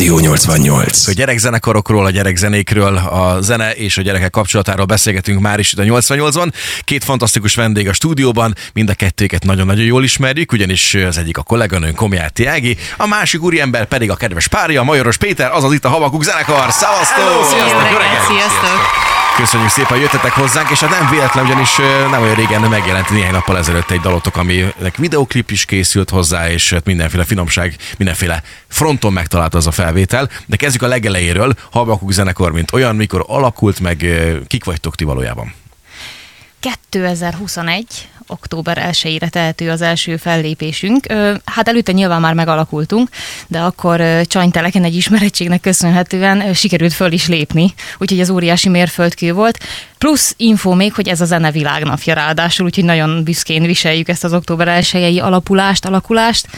Rádió 0.00 0.18
88. 0.18 1.06
A 1.06 1.12
gyerekzenekarokról, 1.12 2.06
a 2.06 2.10
gyerekzenékről, 2.10 2.96
a 2.96 3.40
zene 3.40 3.72
és 3.72 3.98
a 3.98 4.02
gyerekek 4.02 4.30
kapcsolatáról 4.30 4.84
beszélgetünk 4.84 5.40
már 5.40 5.58
is 5.58 5.72
itt 5.72 5.78
a 5.78 5.82
88-ban. 5.82 6.52
Két 6.80 7.04
fantasztikus 7.04 7.54
vendég 7.54 7.88
a 7.88 7.92
stúdióban, 7.92 8.54
mind 8.72 8.90
a 8.90 8.94
kettőket 8.94 9.44
nagyon-nagyon 9.44 9.84
jól 9.84 10.04
ismerjük, 10.04 10.52
ugyanis 10.52 10.94
az 10.94 11.18
egyik 11.18 11.38
a 11.38 11.42
kolléganőnk 11.42 11.96
Komjáti 11.96 12.46
Ági, 12.46 12.76
a 12.96 13.06
másik 13.06 13.42
úriember 13.42 13.84
pedig 13.84 14.10
a 14.10 14.16
kedves 14.16 14.48
párja, 14.48 14.82
Majoros 14.82 15.16
Péter, 15.16 15.52
azaz 15.52 15.72
itt 15.72 15.84
a 15.84 15.88
Havakuk 15.88 16.24
zenekar. 16.24 16.70
Szevasztok! 16.70 17.44
Sziasztok! 17.44 17.90
Jó 17.90 17.98
reggelt, 17.98 18.26
sziasztok! 18.26 19.19
Köszönjük 19.36 19.70
szépen, 19.70 19.90
hogy 19.90 20.00
jöttetek 20.00 20.32
hozzánk, 20.32 20.70
és 20.70 20.80
hát 20.80 20.90
nem 20.90 21.10
véletlen, 21.10 21.44
ugyanis 21.44 21.76
nem 22.10 22.22
olyan 22.22 22.34
régen 22.34 22.60
megjelent 22.60 23.10
néhány 23.10 23.32
nappal 23.32 23.58
ezelőtt 23.58 23.90
egy 23.90 24.00
dalotok, 24.00 24.36
aminek 24.36 24.96
videoklip 24.96 25.50
is 25.50 25.64
készült 25.64 26.10
hozzá, 26.10 26.50
és 26.50 26.70
hát 26.70 26.84
mindenféle 26.84 27.24
finomság, 27.24 27.76
mindenféle 27.96 28.42
fronton 28.68 29.12
megtalált 29.12 29.54
az 29.54 29.66
a 29.66 29.70
felvétel. 29.70 30.30
De 30.46 30.56
kezdjük 30.56 30.82
a 30.82 30.86
legelejéről, 30.86 31.54
Habakuk 31.70 32.12
zenekar, 32.12 32.52
mint 32.52 32.72
olyan, 32.72 32.96
mikor 32.96 33.24
alakult, 33.26 33.80
meg 33.80 34.06
kik 34.46 34.64
vagytok 34.64 34.94
ti 34.94 35.04
valójában? 35.04 35.54
2021. 36.60 38.08
október 38.30 38.88
1-ére 38.90 39.28
tehető 39.28 39.70
az 39.70 39.80
első 39.80 40.16
fellépésünk. 40.16 41.06
Hát 41.44 41.68
előtte 41.68 41.92
nyilván 41.92 42.20
már 42.20 42.34
megalakultunk, 42.34 43.08
de 43.46 43.58
akkor 43.58 44.02
Csanyteleken 44.26 44.84
egy 44.84 44.96
ismerettségnek 44.96 45.60
köszönhetően 45.60 46.54
sikerült 46.54 46.92
föl 46.92 47.12
is 47.12 47.28
lépni, 47.28 47.74
úgyhogy 47.98 48.20
az 48.20 48.30
óriási 48.30 48.68
mérföldkő 48.68 49.32
volt. 49.32 49.58
Plusz 49.98 50.34
info 50.36 50.74
még, 50.74 50.94
hogy 50.94 51.08
ez 51.08 51.20
a 51.20 51.24
zene 51.24 51.50
világnapja 51.50 52.14
ráadásul, 52.14 52.66
úgyhogy 52.66 52.84
nagyon 52.84 53.24
büszkén 53.24 53.62
viseljük 53.62 54.08
ezt 54.08 54.24
az 54.24 54.32
október 54.32 54.68
1 54.68 55.18
alapulást, 55.18 55.84
alakulást. 55.84 56.48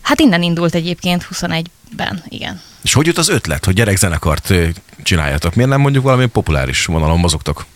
Hát 0.00 0.20
innen 0.20 0.42
indult 0.42 0.74
egyébként 0.74 1.28
21-ben, 1.34 2.22
igen. 2.28 2.60
És 2.82 2.92
hogy 2.92 3.06
jut 3.06 3.18
az 3.18 3.28
ötlet, 3.28 3.64
hogy 3.64 3.74
gyerekzenekart 3.74 4.54
csináljatok? 5.02 5.54
Miért 5.54 5.70
nem 5.70 5.80
mondjuk 5.80 6.04
valami 6.04 6.26
populáris 6.26 6.84
vonalon 6.84 7.18
mozogtok? 7.18 7.66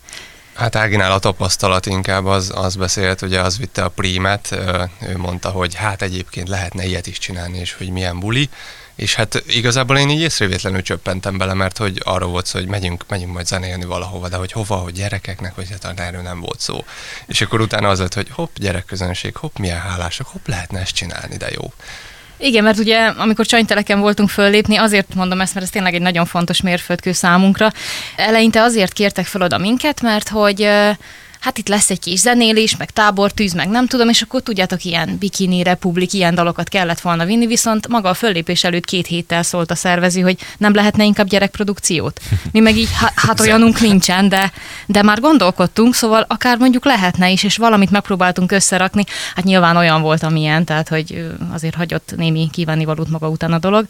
Hát 0.55 0.77
Áginál 0.77 1.13
a 1.13 1.19
tapasztalat 1.19 1.87
inkább 1.87 2.25
az, 2.25 2.53
az 2.55 2.77
beszélt, 2.77 3.23
ugye 3.23 3.41
az 3.41 3.59
vitte 3.59 3.85
a 3.85 3.89
prímet, 3.89 4.59
ő 5.09 5.17
mondta, 5.17 5.51
hogy 5.51 5.75
hát 5.75 6.03
egyébként 6.03 6.49
lehetne 6.49 6.85
ilyet 6.85 7.07
is 7.07 7.19
csinálni, 7.19 7.59
és 7.59 7.73
hogy 7.73 7.91
milyen 7.91 8.21
buli, 8.21 8.49
és 8.95 9.15
hát 9.15 9.43
igazából 9.47 9.99
én 9.99 10.11
így 10.11 10.21
észrevétlenül 10.21 10.83
csöppentem 10.83 11.39
bele, 11.39 11.55
mert 11.55 11.79
hogy 11.79 12.01
arról 12.05 12.31
volt 12.31 12.47
szó, 12.47 12.59
hogy 12.59 12.69
megyünk, 12.69 13.05
megyünk 13.09 13.33
majd 13.33 13.47
zenélni 13.47 13.85
valahova, 13.85 14.29
de 14.29 14.37
hogy 14.37 14.53
hova, 14.53 14.77
hogy 14.77 14.93
gyerekeknek, 14.93 15.55
hogy 15.55 15.69
hát 15.83 16.01
erről 16.01 16.23
nem 16.23 16.41
volt 16.41 16.61
szó. 16.61 16.85
És 17.27 17.41
akkor 17.41 17.61
utána 17.61 17.89
az 17.89 17.99
lett, 17.99 18.15
hogy 18.15 18.29
hopp, 18.31 18.57
gyerekközönség, 18.57 19.37
hopp, 19.37 19.57
milyen 19.57 19.81
hálások, 19.81 20.27
hopp, 20.27 20.47
lehetne 20.47 20.81
ezt 20.81 20.95
csinálni, 20.95 21.37
de 21.37 21.51
jó. 21.51 21.73
Igen, 22.45 22.65
mert 22.65 22.79
ugye 22.79 23.07
amikor 23.07 23.47
csanyteleken 23.47 24.01
voltunk 24.01 24.29
föllépni, 24.29 24.77
azért 24.77 25.15
mondom 25.15 25.41
ezt, 25.41 25.55
mert 25.55 25.67
ez 25.67 25.73
tényleg 25.73 25.95
egy 25.95 26.01
nagyon 26.01 26.25
fontos 26.25 26.61
mérföldkő 26.61 27.13
számunkra. 27.13 27.71
Eleinte 28.17 28.63
azért 28.63 28.93
kértek 28.93 29.27
fel 29.27 29.43
oda 29.43 29.59
minket, 29.59 30.01
mert 30.01 30.29
hogy 30.29 30.69
hát 31.45 31.59
itt 31.59 31.69
lesz 31.69 31.91
egy 31.91 31.99
kis 31.99 32.19
zenélés, 32.19 32.77
meg 32.77 32.91
tábortűz, 32.91 33.53
meg 33.53 33.69
nem 33.69 33.87
tudom, 33.87 34.09
és 34.09 34.23
akkor 34.23 34.43
tudjátok, 34.43 34.85
ilyen 34.85 35.17
bikini 35.19 35.63
republik, 35.63 36.13
ilyen 36.13 36.35
dalokat 36.35 36.69
kellett 36.69 37.01
volna 37.01 37.25
vinni, 37.25 37.47
viszont 37.47 37.89
maga 37.89 38.09
a 38.09 38.15
föllépés 38.15 38.65
előtt 38.65 38.85
két 38.85 39.07
héttel 39.07 39.43
szólt 39.43 39.71
a 39.71 39.75
szervező, 39.75 40.21
hogy 40.21 40.39
nem 40.59 40.75
lehetne 40.75 41.05
inkább 41.05 41.27
gyerekprodukciót. 41.27 42.21
Mi 42.53 42.61
meg 42.61 42.77
így, 42.77 42.89
hát 43.15 43.41
olyanunk 43.41 43.81
nincsen, 43.81 44.29
de, 44.29 44.53
de 44.87 45.03
már 45.03 45.21
gondolkodtunk, 45.21 45.95
szóval 45.95 46.25
akár 46.29 46.59
mondjuk 46.59 46.85
lehetne 46.85 47.31
is, 47.31 47.43
és 47.43 47.57
valamit 47.57 47.91
megpróbáltunk 47.91 48.53
összerakni. 48.53 49.05
Hát 49.35 49.45
nyilván 49.45 49.77
olyan 49.77 50.03
volt, 50.03 50.23
amilyen, 50.23 50.65
tehát 50.65 50.89
hogy 50.89 51.27
azért 51.53 51.75
hagyott 51.75 52.15
némi 52.17 52.49
valót 52.85 53.09
maga 53.09 53.29
után 53.29 53.53
a 53.53 53.59
dolog, 53.59 53.87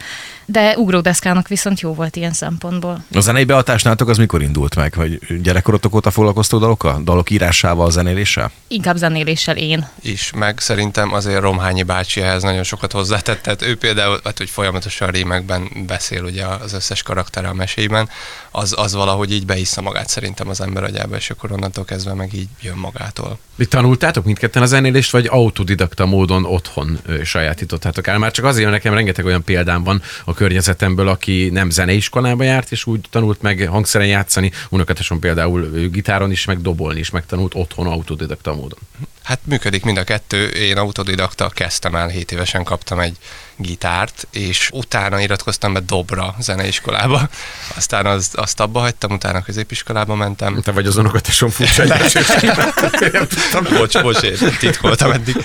de 0.46 0.78
ugródeszkának 0.78 1.48
viszont 1.48 1.80
jó 1.80 1.94
volt 1.94 2.16
ilyen 2.16 2.32
szempontból. 2.32 3.04
A 3.12 3.20
zenei 3.20 3.44
behatásnátok 3.44 4.08
az 4.08 4.18
mikor 4.18 4.42
indult 4.42 4.76
meg? 4.76 4.92
Vagy 4.96 5.40
gyerekkorotok 5.42 5.94
óta 5.94 6.10
foglalkoztok 6.10 6.60
dalokkal? 6.60 7.02
Dalok 7.04 7.30
írásával, 7.44 7.90
zenéléssel? 7.90 8.50
Inkább 8.68 8.96
zenéléssel 8.96 9.56
én. 9.56 9.88
Is, 10.02 10.32
meg 10.34 10.58
szerintem 10.58 11.12
azért 11.12 11.40
Romhányi 11.40 11.82
bácsi 11.82 12.20
ehhez 12.20 12.42
nagyon 12.42 12.62
sokat 12.62 12.92
hozzátett. 12.92 13.42
Tehát 13.42 13.62
ő 13.62 13.76
például, 13.76 14.20
hát, 14.24 14.38
hogy 14.38 14.50
folyamatosan 14.50 15.08
rémekben 15.08 15.68
beszél 15.86 16.24
ugye 16.24 16.46
az 16.46 16.72
összes 16.72 17.02
karakter 17.02 17.44
a 17.44 17.54
mesében, 17.54 18.08
az, 18.56 18.74
az 18.76 18.94
valahogy 18.94 19.32
így 19.32 19.46
beissza 19.46 19.80
magát 19.80 20.08
szerintem 20.08 20.48
az 20.48 20.60
ember 20.60 20.82
agyába, 20.82 21.16
és 21.16 21.30
akkor 21.30 21.52
onnantól 21.52 21.84
kezdve 21.84 22.14
meg 22.14 22.34
így 22.34 22.48
jön 22.60 22.76
magától. 22.76 23.38
Mi 23.54 23.64
tanultátok 23.64 24.24
mindketten 24.24 24.62
a 24.62 24.66
zenélést, 24.66 25.10
vagy 25.10 25.26
autodidakta 25.26 26.06
módon 26.06 26.44
otthon 26.44 26.98
sajátítottátok 27.24 28.06
el? 28.06 28.18
Már 28.18 28.30
csak 28.30 28.44
azért, 28.44 28.70
mert 28.70 28.82
nekem 28.82 28.94
rengeteg 28.94 29.24
olyan 29.24 29.44
példám 29.44 29.84
van 29.84 30.02
a 30.24 30.34
környezetemből, 30.34 31.08
aki 31.08 31.48
nem 31.52 31.70
zeneiskolába 31.70 32.44
járt, 32.44 32.72
és 32.72 32.86
úgy 32.86 33.00
tanult 33.10 33.42
meg 33.42 33.68
hangszeren 33.68 34.06
játszani. 34.06 34.52
Unokatesom 34.68 35.18
például 35.18 35.88
gitáron 35.90 36.30
is, 36.30 36.44
meg 36.44 36.60
dobolni 36.60 36.98
is 36.98 37.10
megtanult 37.10 37.54
otthon 37.54 37.86
autodidakta 37.86 38.54
módon. 38.54 38.78
Hát 39.24 39.40
működik 39.44 39.84
mind 39.84 39.96
a 39.96 40.04
kettő. 40.04 40.48
Én 40.48 40.76
autodidakta 40.76 41.48
kezdtem 41.48 41.94
el, 41.94 42.08
7 42.08 42.32
évesen 42.32 42.64
kaptam 42.64 43.00
egy 43.00 43.16
gitárt, 43.56 44.26
és 44.30 44.70
utána 44.72 45.20
iratkoztam 45.20 45.72
be 45.72 45.80
dobra 45.80 46.34
zeneiskolába. 46.38 47.28
Aztán 47.76 48.06
az, 48.06 48.30
azt 48.32 48.60
abba 48.60 48.80
hagytam, 48.80 49.12
utána 49.12 49.42
középiskolába 49.42 50.14
mentem. 50.14 50.60
Te 50.62 50.72
vagy 50.72 50.86
az 50.86 50.96
unokatesom 50.96 51.50
furcsa 51.50 51.84
Bocs, 53.78 54.00
bocs, 54.02 54.20
titkoltam 54.58 55.10
eddig. 55.10 55.36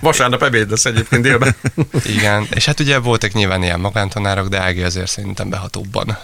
Vasárnap 0.00 0.42
ebéd 0.42 0.70
lesz 0.70 0.84
egyébként 0.84 1.22
délben. 1.22 1.56
Igen, 2.04 2.46
és 2.50 2.64
hát 2.64 2.80
ugye 2.80 2.98
voltak 2.98 3.32
nyilván 3.32 3.62
ilyen 3.62 3.80
magántanárok, 3.80 4.48
de 4.48 4.60
Ági 4.60 4.82
azért 4.82 5.10
szerintem 5.10 5.48
behatóbban. 5.48 6.18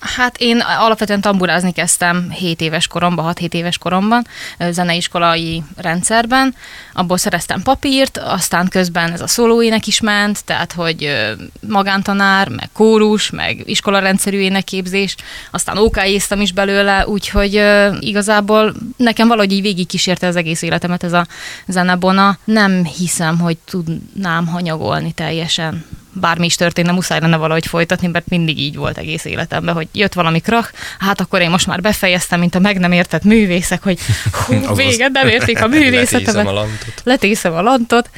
Hát 0.00 0.36
én 0.38 0.60
alapvetően 0.60 1.20
tamburázni 1.20 1.72
kezdtem 1.72 2.30
7 2.30 2.60
éves 2.60 2.86
koromban, 2.86 3.34
6-7 3.34 3.52
éves 3.52 3.78
koromban, 3.78 4.26
zeneiskolai 4.70 5.62
rendszerben. 5.76 6.54
Abból 6.92 7.18
szereztem 7.18 7.62
papírt, 7.62 8.18
aztán 8.18 8.68
közben 8.68 9.12
ez 9.12 9.20
a 9.20 9.26
szólóének 9.26 9.86
is 9.86 10.00
ment, 10.00 10.44
tehát 10.44 10.72
hogy 10.72 11.26
magántanár, 11.68 12.48
meg 12.48 12.68
kórus, 12.72 13.30
meg 13.30 13.62
iskolarendszerű 13.64 14.38
énekképzés, 14.38 15.16
aztán 15.50 15.78
ókáéztem 15.78 16.40
is 16.40 16.52
belőle, 16.52 17.06
úgyhogy 17.06 17.62
igazából 18.00 18.74
nekem 18.96 19.28
valahogy 19.28 19.52
így 19.52 19.62
végig 19.62 19.86
az 20.20 20.36
egész 20.36 20.62
életemet 20.62 21.02
ez 21.02 21.12
a 21.12 21.26
zenebona. 21.66 22.38
Nem 22.44 22.84
hiszem, 22.84 23.38
hogy 23.38 23.56
tudnám 23.56 24.46
hanyagolni 24.46 25.12
teljesen 25.12 25.84
bármi 26.20 26.46
is 26.46 26.54
történne, 26.54 26.92
muszáj 26.92 27.20
lenne 27.20 27.36
valahogy 27.36 27.66
folytatni, 27.66 28.08
mert 28.08 28.28
mindig 28.28 28.58
így 28.58 28.76
volt 28.76 28.98
egész 28.98 29.24
életemben, 29.24 29.74
hogy 29.74 29.88
jött 29.92 30.12
valami 30.12 30.40
krach, 30.40 30.72
hát 30.98 31.20
akkor 31.20 31.40
én 31.40 31.50
most 31.50 31.66
már 31.66 31.80
befejeztem, 31.80 32.40
mint 32.40 32.54
a 32.54 32.58
meg 32.58 32.78
nem 32.78 32.92
értett 32.92 33.24
művészek, 33.24 33.82
hogy 33.82 33.98
hú, 34.46 34.74
vége, 34.74 35.08
nem 35.08 35.28
értik 35.28 35.62
a 35.62 35.66
művészetemet. 35.76 36.68
Letészem 37.04 37.52
a 37.52 37.62
lantot, 37.62 38.10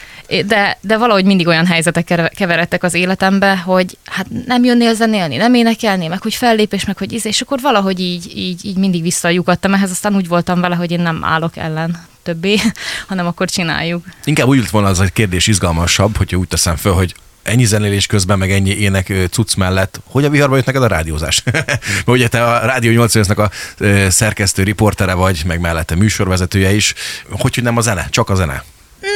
de, 0.46 0.78
de 0.80 0.96
valahogy 0.96 1.24
mindig 1.24 1.46
olyan 1.46 1.66
helyzetek 1.66 2.30
keveredtek 2.34 2.82
az 2.82 2.94
életembe, 2.94 3.56
hogy 3.56 3.96
hát 4.04 4.26
nem 4.46 4.64
jönnél 4.64 4.94
zenélni, 4.94 5.36
nem 5.36 5.54
énekelni, 5.54 6.06
meg 6.06 6.22
hogy 6.22 6.34
fellépés, 6.34 6.84
meg 6.84 6.98
hogy 6.98 7.12
íz, 7.12 7.26
és 7.26 7.40
akkor 7.40 7.60
valahogy 7.60 8.00
így, 8.00 8.36
így, 8.36 8.64
így 8.64 8.76
mindig 8.76 9.02
visszajukadtam 9.02 9.74
ehhez, 9.74 9.90
aztán 9.90 10.14
úgy 10.14 10.28
voltam 10.28 10.60
vele, 10.60 10.74
hogy 10.74 10.90
én 10.90 11.00
nem 11.00 11.24
állok 11.24 11.56
ellen 11.56 12.06
többé, 12.22 12.58
hanem 13.08 13.26
akkor 13.26 13.48
csináljuk. 13.48 14.04
Inkább 14.24 14.46
úgy 14.46 14.58
lett 14.58 14.70
volna 14.70 14.88
az 14.88 14.98
a 14.98 15.04
kérdés 15.04 15.46
izgalmasabb, 15.46 16.16
hogyha 16.16 16.36
úgy 16.36 16.48
teszem 16.48 16.76
föl, 16.76 16.92
hogy 16.92 17.14
ennyi 17.42 17.64
zenélés 17.64 18.06
közben, 18.06 18.38
meg 18.38 18.50
ennyi 18.50 18.70
ének 18.70 19.12
cucc 19.30 19.54
mellett, 19.54 20.00
hogy 20.04 20.24
a 20.24 20.30
viharba 20.30 20.56
jött 20.56 20.66
neked 20.66 20.82
a 20.82 20.86
rádiózás? 20.86 21.42
Mert 21.44 21.82
ugye 22.06 22.28
te 22.28 22.44
a 22.44 22.66
Rádió 22.66 22.90
8 22.90 23.14
nak 23.14 23.38
a 23.38 23.50
szerkesztő, 24.08 24.62
riportere 24.62 25.14
vagy, 25.14 25.42
meg 25.46 25.60
mellette 25.60 25.94
műsorvezetője 25.94 26.72
is. 26.72 26.94
Hogy, 27.30 27.54
hogy 27.54 27.62
nem 27.62 27.76
a 27.76 27.80
zene, 27.80 28.06
csak 28.10 28.30
a 28.30 28.34
zene? 28.34 28.64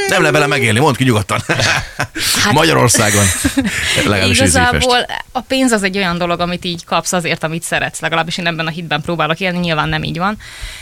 Nem 0.07 0.21
le 0.21 0.31
vele 0.31 0.47
megélni, 0.47 0.79
mondd 0.79 0.95
ki 0.95 1.03
nyugodtan. 1.03 1.39
Hát, 2.43 2.53
Magyarországon. 2.53 3.23
Legalábbis 3.95 4.37
Igazából 4.37 5.05
a 5.31 5.39
pénz 5.41 5.71
az 5.71 5.83
egy 5.83 5.97
olyan 5.97 6.17
dolog, 6.17 6.39
amit 6.39 6.65
így 6.65 6.85
kapsz 6.85 7.13
azért, 7.13 7.43
amit 7.43 7.63
szeretsz. 7.63 7.99
Legalábbis 7.99 8.37
én 8.37 8.47
ebben 8.47 8.67
a 8.67 8.69
hitben 8.69 9.01
próbálok 9.01 9.39
élni, 9.39 9.57
nyilván 9.57 9.89
nem 9.89 10.03
így 10.03 10.17
van. 10.17 10.37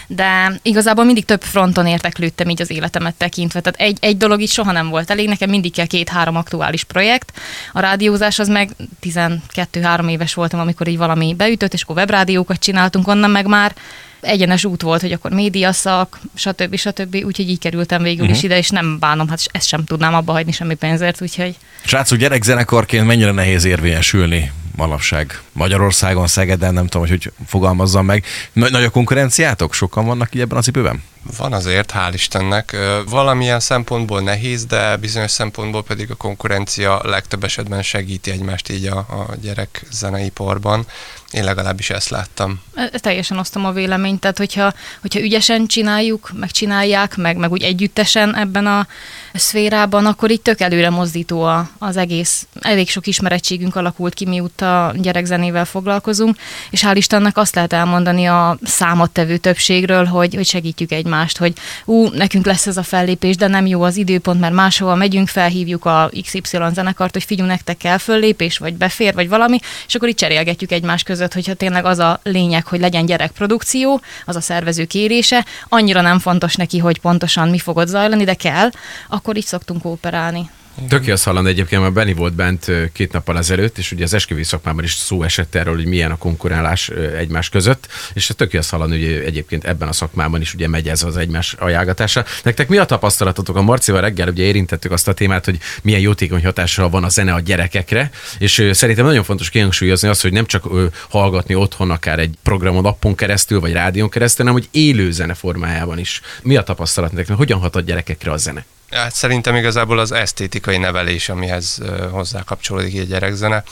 De 0.07 0.59
igazából 0.61 1.05
mindig 1.05 1.25
több 1.25 1.41
fronton 1.41 1.87
érteklődtem 1.87 2.49
így 2.49 2.61
az 2.61 2.71
életemet 2.71 3.15
tekintve. 3.15 3.59
Tehát 3.59 3.79
egy, 3.79 3.97
egy 4.01 4.17
dolog 4.17 4.41
így 4.41 4.51
soha 4.51 4.71
nem 4.71 4.89
volt 4.89 5.11
elég, 5.11 5.27
nekem 5.27 5.49
mindig 5.49 5.73
kell 5.73 5.85
két-három 5.85 6.35
aktuális 6.35 6.83
projekt. 6.83 7.31
A 7.71 7.79
rádiózás 7.79 8.39
az 8.39 8.47
meg 8.47 8.69
12-3 9.03 10.09
éves 10.09 10.33
voltam, 10.33 10.59
amikor 10.59 10.87
így 10.87 10.97
valami 10.97 11.33
beütött, 11.37 11.73
és 11.73 11.81
akkor 11.81 11.95
webrádiókat 11.95 12.59
csináltunk, 12.59 13.07
onnan 13.07 13.31
meg 13.31 13.45
már 13.45 13.75
egyenes 14.21 14.65
út 14.65 14.81
volt, 14.81 15.01
hogy 15.01 15.11
akkor 15.11 15.31
médiaszak, 15.31 16.19
stb. 16.35 16.75
stb. 16.75 17.15
Úgyhogy 17.15 17.49
így 17.49 17.59
kerültem 17.59 18.03
végül 18.03 18.21
uh-huh. 18.21 18.35
is 18.35 18.43
mhm. 18.43 18.51
ide, 18.51 18.57
és 18.57 18.69
nem 18.69 18.99
bánom, 18.99 19.27
hát 19.27 19.41
ezt 19.51 19.67
sem 19.67 19.83
tudnám 19.83 20.13
abba 20.13 20.31
hagyni 20.31 20.51
semmi 20.51 20.75
pénzért, 20.75 21.21
úgyhogy... 21.21 21.55
Srácok, 21.85 22.17
gyerekzenekarként 22.17 23.05
mennyire 23.05 23.31
nehéz 23.31 23.63
érvényesülni 23.65 24.51
manapság 24.75 25.41
Magyarországon, 25.53 26.27
Szegeden, 26.27 26.73
nem 26.73 26.87
tudom, 26.87 27.07
hogy 27.07 27.23
hogy 27.23 27.33
fogalmazzam 27.47 28.05
meg. 28.05 28.25
Nagy, 28.53 28.83
a 28.83 28.89
konkurenciátok? 28.89 29.73
Sokan 29.73 30.05
vannak 30.05 30.35
így 30.35 30.41
ebben 30.41 30.57
a 30.57 30.61
cipőben? 30.61 31.03
Van 31.37 31.53
azért, 31.53 31.91
hál' 31.95 32.11
Istennek. 32.13 32.77
Valamilyen 33.09 33.59
szempontból 33.59 34.21
nehéz, 34.21 34.65
de 34.65 34.97
bizonyos 34.97 35.31
szempontból 35.31 35.83
pedig 35.83 36.11
a 36.11 36.15
konkurencia 36.15 37.01
legtöbb 37.03 37.43
esetben 37.43 37.81
segíti 37.81 38.31
egymást 38.31 38.69
így 38.69 38.85
a, 38.85 38.97
a 38.97 39.35
gyerek 39.41 39.85
zeneiparban. 39.91 40.85
Én 41.31 41.43
legalábbis 41.43 41.89
ezt 41.89 42.09
láttam. 42.09 42.61
Teljesen 42.91 43.37
osztom 43.37 43.65
a 43.65 43.71
véleményt, 43.71 44.19
tehát 44.19 44.37
hogyha, 44.37 44.73
hogyha 45.01 45.19
ügyesen 45.19 45.67
csináljuk, 45.67 46.31
megcsinálják, 46.33 47.17
meg, 47.17 47.37
meg 47.37 47.51
úgy 47.51 47.63
együttesen 47.63 48.35
ebben 48.35 48.67
a 48.67 48.87
szférában, 49.33 50.05
akkor 50.05 50.31
itt 50.31 50.43
tök 50.43 50.61
előre 50.61 50.89
mozdító 50.89 51.43
a, 51.43 51.69
az 51.77 51.97
egész. 51.97 52.47
Elég 52.59 52.89
sok 52.89 53.07
ismerettségünk 53.07 53.75
alakult 53.75 54.13
ki, 54.13 54.25
mióta 54.25 54.93
gyerekzenével 55.41 55.65
foglalkozunk, 55.65 56.35
és 56.69 56.83
hál' 56.85 56.95
Istennek 56.95 57.37
azt 57.37 57.55
lehet 57.55 57.73
elmondani 57.73 58.25
a 58.25 58.57
számottevő 58.63 59.37
többségről, 59.37 60.05
hogy, 60.05 60.35
hogy 60.35 60.45
segítjük 60.45 60.91
egymást, 60.91 61.37
hogy 61.37 61.53
ú, 61.85 62.07
nekünk 62.07 62.45
lesz 62.45 62.67
ez 62.67 62.77
a 62.77 62.83
fellépés, 62.83 63.35
de 63.35 63.47
nem 63.47 63.65
jó 63.65 63.81
az 63.81 63.97
időpont, 63.97 64.39
mert 64.39 64.53
máshova 64.53 64.95
megyünk, 64.95 65.27
felhívjuk 65.27 65.85
a 65.85 66.11
XY 66.21 66.57
zenekart, 66.73 67.13
hogy 67.13 67.23
figyelj, 67.23 67.49
nektek 67.49 67.77
kell 67.77 67.97
föllépés, 67.97 68.57
vagy 68.57 68.73
befér, 68.73 69.13
vagy 69.13 69.29
valami, 69.29 69.59
és 69.87 69.95
akkor 69.95 70.07
itt 70.07 70.17
cserélgetjük 70.17 70.71
egymás 70.71 71.03
között 71.03 71.33
hogyha 71.33 71.53
tényleg 71.53 71.85
az 71.85 71.99
a 71.99 72.19
lényeg, 72.23 72.67
hogy 72.67 72.79
legyen 72.79 73.05
gyerekprodukció, 73.05 74.01
az 74.25 74.35
a 74.35 74.41
szervező 74.41 74.85
kérése, 74.85 75.45
annyira 75.69 76.01
nem 76.01 76.19
fontos 76.19 76.55
neki, 76.55 76.77
hogy 76.77 76.99
pontosan 76.99 77.49
mi 77.49 77.59
fog 77.59 77.77
ott 77.77 77.87
zajlani, 77.87 78.23
de 78.23 78.33
kell, 78.33 78.69
akkor 79.09 79.37
így 79.37 79.45
szoktunk 79.45 79.85
operálni. 79.85 80.49
Tök 80.87 81.07
azt 81.07 81.23
hallani 81.23 81.49
egyébként, 81.49 81.81
mert 81.81 81.93
Benni 81.93 82.13
volt 82.13 82.33
bent 82.33 82.71
két 82.93 83.11
nappal 83.11 83.37
ezelőtt, 83.37 83.77
és 83.77 83.91
ugye 83.91 84.03
az 84.03 84.13
esküvői 84.13 84.43
szakmában 84.43 84.83
is 84.83 84.93
szó 84.93 85.23
esett 85.23 85.55
erről, 85.55 85.75
hogy 85.75 85.85
milyen 85.85 86.11
a 86.11 86.17
konkurálás 86.17 86.89
egymás 87.17 87.49
között, 87.49 87.87
és 88.13 88.31
tök 88.35 88.53
azt 88.53 88.69
hallani, 88.69 89.05
hogy 89.05 89.23
egyébként 89.25 89.65
ebben 89.65 89.87
a 89.87 89.93
szakmában 89.93 90.41
is 90.41 90.53
ugye 90.53 90.67
megy 90.67 90.89
ez 90.89 91.03
az 91.03 91.17
egymás 91.17 91.53
ajánlatása. 91.53 92.25
Nektek 92.43 92.67
mi 92.67 92.77
a 92.77 92.85
tapasztalatotok? 92.85 93.55
A 93.55 93.61
Marcival 93.61 94.01
reggel 94.01 94.29
ugye 94.29 94.43
érintettük 94.43 94.91
azt 94.91 95.07
a 95.07 95.13
témát, 95.13 95.45
hogy 95.45 95.57
milyen 95.83 95.99
jótékony 95.99 96.43
hatással 96.43 96.89
van 96.89 97.03
a 97.03 97.09
zene 97.09 97.33
a 97.33 97.39
gyerekekre, 97.39 98.09
és 98.37 98.69
szerintem 98.71 99.05
nagyon 99.05 99.23
fontos 99.23 99.49
kihangsúlyozni 99.49 100.07
azt, 100.07 100.21
hogy 100.21 100.33
nem 100.33 100.45
csak 100.45 100.67
hallgatni 101.09 101.55
otthon 101.55 101.91
akár 101.91 102.19
egy 102.19 102.35
programon, 102.43 102.85
appon 102.85 103.15
keresztül, 103.15 103.59
vagy 103.59 103.71
rádión 103.71 104.09
keresztül, 104.09 104.45
hanem 104.45 104.61
hogy 104.61 104.69
élő 104.71 105.11
zene 105.11 105.33
formájában 105.33 105.99
is. 105.99 106.21
Mi 106.43 106.55
a 106.55 106.63
tapasztalat 106.63 107.11
nektek? 107.11 107.35
Hogyan 107.35 107.59
hat 107.59 107.75
a 107.75 107.81
gyerekekre 107.81 108.31
a 108.31 108.37
zene? 108.37 108.65
Hát 108.91 109.13
szerintem 109.13 109.55
igazából 109.55 109.99
az 109.99 110.11
esztétikai 110.11 110.77
nevelés, 110.77 111.29
amihez 111.29 111.77
hozzá 112.11 112.43
kapcsolódik 112.43 112.97
egy 112.97 113.07
gyerekzene. 113.07 113.63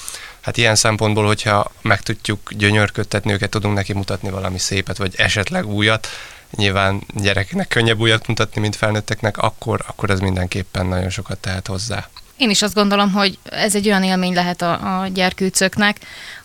Hát 0.42 0.58
ilyen 0.58 0.76
szempontból, 0.76 1.26
hogyha 1.26 1.72
meg 1.82 2.02
tudjuk 2.02 2.54
gyönyörködtetni 2.54 3.32
őket, 3.32 3.50
tudunk 3.50 3.76
neki 3.76 3.94
mutatni 3.94 4.30
valami 4.30 4.58
szépet, 4.58 4.98
vagy 4.98 5.14
esetleg 5.18 5.66
újat, 5.66 6.08
nyilván 6.56 7.02
gyerekeknek 7.16 7.68
könnyebb 7.68 8.00
újat 8.00 8.28
mutatni, 8.28 8.62
mint 8.62 8.76
felnőtteknek, 8.76 9.38
akkor, 9.38 9.84
akkor 9.88 10.10
ez 10.10 10.20
mindenképpen 10.20 10.86
nagyon 10.86 11.10
sokat 11.10 11.38
tehet 11.38 11.68
hozzá. 11.68 12.10
Én 12.38 12.50
is 12.50 12.62
azt 12.62 12.74
gondolom, 12.74 13.12
hogy 13.12 13.38
ez 13.44 13.76
egy 13.76 13.88
olyan 13.88 14.04
élmény 14.04 14.34
lehet 14.34 14.62
a, 14.62 15.02
a 15.02 15.08
gyerkőcöknek, 15.08 15.98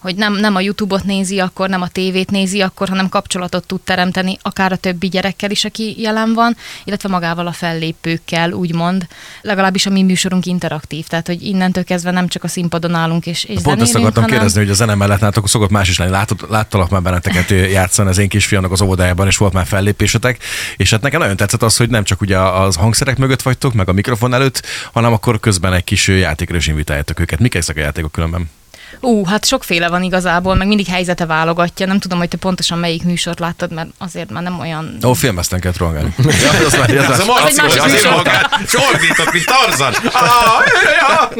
hogy 0.05 0.17
nem, 0.17 0.33
nem 0.33 0.55
a 0.55 0.61
YouTube-ot 0.61 1.05
nézi 1.05 1.39
akkor, 1.39 1.69
nem 1.69 1.83
a 1.83 1.89
tévét 1.89 2.31
nézi 2.31 2.61
akkor, 2.61 2.89
hanem 2.89 3.09
kapcsolatot 3.09 3.67
tud 3.67 3.81
teremteni 3.81 4.39
akár 4.43 4.73
a 4.73 4.77
többi 4.77 5.09
gyerekkel 5.09 5.51
is, 5.51 5.65
aki 5.65 5.95
jelen 6.01 6.33
van, 6.35 6.56
illetve 6.85 7.09
magával 7.09 7.47
a 7.47 7.53
fellépőkkel, 7.53 8.53
úgymond. 8.53 9.06
Legalábbis 9.43 9.87
a 9.87 9.91
mi 9.91 10.03
műsorunk 10.03 10.47
interaktív, 10.47 11.06
tehát 11.06 11.27
hogy 11.27 11.43
innentől 11.43 11.85
kezdve 11.85 12.11
nem 12.11 12.29
csak 12.29 12.45
a 12.45 12.49
színpadon 12.49 12.95
állunk 12.95 13.27
és, 13.27 13.45
és 13.45 13.61
Pont 13.62 13.81
ezt 13.81 13.95
akartam 13.95 14.23
hanem... 14.23 14.29
kérdezni, 14.29 14.61
hogy 14.61 14.71
a 14.71 14.75
zene 14.75 14.95
mellett 14.95 15.21
nálatok 15.21 15.49
szokott 15.49 15.71
más 15.71 15.89
is 15.89 15.99
lenni. 15.99 16.11
Látott, 16.11 16.49
láttalak 16.49 16.91
már 16.91 17.03
benneteket 17.03 17.51
játszani 17.51 18.09
az 18.09 18.19
én 18.19 18.29
kisfiamnak 18.29 18.73
az 18.73 18.81
óvodájában, 18.81 19.27
és 19.27 19.37
volt 19.37 19.53
már 19.53 19.67
fellépésetek, 19.67 20.43
és 20.77 20.91
hát 20.91 21.03
nekem 21.03 21.21
nagyon 21.21 21.37
tetszett 21.37 21.62
az, 21.62 21.77
hogy 21.77 21.91
nem 21.91 22.05
csak 22.05 22.21
ugye 22.21 22.39
az 22.39 22.77
hangszerek 22.77 23.19
mögött 23.19 23.43
vagytok, 23.43 23.75
meg 23.75 23.89
a 23.89 23.93
mikrofon 23.93 24.35
előtt, 24.35 24.62
hanem 24.93 25.12
akkor 25.12 25.41
közben 25.41 25.73
egy 25.73 25.85
kis 25.85 26.09
játékra 26.09 26.56
is 26.56 26.67
invitáljátok 26.67 27.21
őket. 27.21 27.39
Mik 27.39 27.55
ezek 27.55 27.77
a 27.77 27.81
játékok 27.81 28.12
különben? 28.12 28.51
Ú, 29.00 29.25
hát 29.25 29.46
sokféle 29.46 29.88
van 29.88 30.02
igazából, 30.02 30.54
meg 30.54 30.66
mindig 30.66 30.86
helyzete 30.86 31.26
válogatja. 31.26 31.86
Nem 31.86 31.98
tudom, 31.98 32.19
hogy 32.19 32.28
te 32.28 32.36
pontosan 32.36 32.78
melyik 32.78 33.02
műsort 33.02 33.38
láttad, 33.38 33.72
mert 33.72 33.88
azért 33.98 34.31
már 34.31 34.42
nem 34.42 34.60
olyan... 34.60 34.98
Ó, 35.04 35.12
filmezten 35.12 35.60
kell 35.60 35.72
rohangálni. 35.78 36.14
ja, 36.42 36.66
az, 36.66 36.76
már, 36.76 36.96
az, 36.96 37.20
az, 37.20 37.58
az 37.64 37.76
azért 37.84 38.10
magát 38.10 38.50
csordított, 38.69 39.32
mint 39.32 39.46
Tarzan. 39.46 39.94
Ah, 40.12 41.31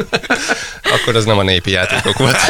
Akkor 0.93 1.15
az 1.15 1.25
nem 1.25 1.37
a 1.37 1.43
népi 1.43 1.71
játékok 1.71 2.17
volt. 2.17 2.37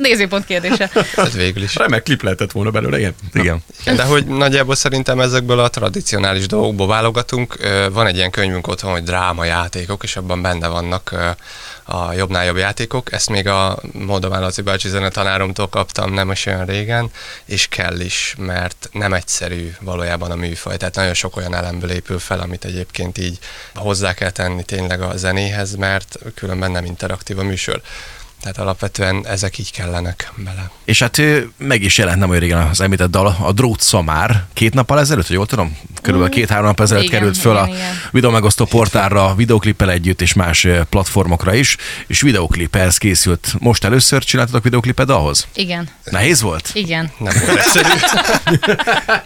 Nézőpont 0.00 0.44
kérdése. 0.44 0.90
Ez 1.16 1.32
végül 1.32 1.62
is. 1.62 1.74
Remek 1.74 2.02
klip 2.02 2.22
lehetett 2.22 2.52
volna 2.52 2.70
belőle, 2.70 2.98
igen. 2.98 3.14
Igen. 3.32 3.62
De 3.84 4.04
hogy 4.04 4.26
nagyjából 4.26 4.74
szerintem 4.74 5.20
ezekből 5.20 5.58
a 5.58 5.68
tradicionális 5.68 6.46
dolgokból 6.46 6.86
válogatunk. 6.86 7.56
Van 7.92 8.06
egy 8.06 8.16
ilyen 8.16 8.30
könyvünk 8.30 8.66
otthon, 8.66 8.92
hogy 8.92 9.02
dráma 9.02 9.44
játékok, 9.44 10.02
és 10.02 10.16
abban 10.16 10.42
benne 10.42 10.68
vannak 10.68 11.14
a 11.84 12.12
jobbnál 12.12 12.44
jobb 12.44 12.56
játékok. 12.56 13.12
Ezt 13.12 13.28
még 13.28 13.46
a 13.46 13.78
Moldován 13.92 14.40
Laci 14.40 14.62
bácsi 14.62 14.88
zenetanáromtól 14.88 15.68
kaptam 15.68 16.12
nem 16.12 16.30
is 16.30 16.46
olyan 16.46 16.64
régen, 16.64 17.10
és 17.44 17.68
kell 17.68 18.00
is, 18.00 18.34
mert 18.38 18.88
nem 18.92 19.12
egyszerű 19.12 19.74
valójában 19.80 20.30
a 20.30 20.34
műfaj. 20.34 20.76
Tehát 20.76 20.94
nagyon 20.94 21.14
sok 21.14 21.36
olyan 21.36 21.54
elemből 21.54 21.90
épül 21.90 22.18
fel, 22.18 22.40
amit 22.40 22.64
egyébként 22.64 23.18
így 23.18 23.38
hozzá 23.74 24.14
kell 24.14 24.30
tenni 24.30 24.62
tényleg 24.62 25.00
a 25.00 25.16
zenéhez, 25.16 25.74
mert 25.74 26.18
különben 26.34 26.70
nem 26.70 26.84
interaktív 26.84 27.38
a 27.38 27.42
műsor. 27.42 27.80
Tehát 28.40 28.58
alapvetően 28.58 29.26
ezek 29.26 29.58
így 29.58 29.72
kellenek 29.72 30.32
bele. 30.36 30.70
És 30.84 30.98
hát 30.98 31.20
meg 31.56 31.82
is 31.82 31.98
jelent 31.98 32.18
nem 32.18 32.28
olyan 32.28 32.40
régen 32.40 32.58
az 32.58 32.80
említett 32.80 33.10
dal, 33.10 33.36
a 33.40 33.52
Drót 33.52 33.80
Szamár. 33.80 34.44
Két 34.52 34.74
nappal 34.74 35.00
ezelőtt, 35.00 35.26
hogy 35.26 35.36
jól 35.36 35.46
tudom? 35.46 35.76
Körülbelül 36.02 36.34
mm. 36.34 36.38
két-három 36.38 36.66
nap 36.66 36.80
ezelőtt 36.80 37.04
igen, 37.04 37.18
került 37.18 37.38
föl 37.38 37.52
igen, 37.52 37.64
a 37.64 37.68
igen. 37.68 37.94
videómegosztó 38.10 38.64
portálra, 38.64 39.34
videoklippel 39.34 39.90
együtt 39.90 40.20
és 40.20 40.32
más 40.32 40.66
platformokra 40.88 41.54
is, 41.54 41.76
és 42.06 42.20
videoklip 42.20 42.76
ehhez 42.76 42.98
készült. 42.98 43.54
Most 43.58 43.84
először 43.84 44.24
csináltatok 44.24 44.62
videoklipet 44.62 45.10
ahhoz? 45.10 45.46
Igen. 45.54 45.88
Nehéz 46.04 46.40
volt? 46.40 46.70
Igen. 46.72 47.12
Nem 47.18 47.34
volt 47.46 47.58
egyszerű. 47.58 47.88